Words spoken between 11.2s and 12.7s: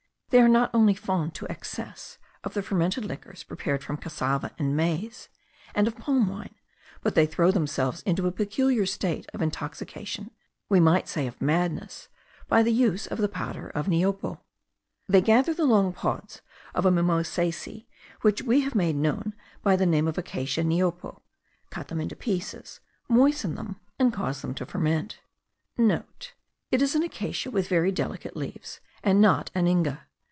of madness, by